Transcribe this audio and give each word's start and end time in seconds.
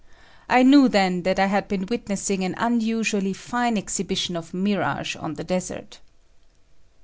I 0.49 0.63
knew 0.63 0.89
then 0.89 1.21
that 1.29 1.37
I 1.37 1.45
had 1.45 1.67
been 1.67 1.85
witnessing 1.85 2.43
an 2.43 2.55
unusually 2.57 3.33
fine 3.33 3.77
exhibition 3.77 4.35
of 4.35 4.51
mirage 4.51 5.15
on 5.15 5.35
the 5.35 5.43
desert. 5.43 5.99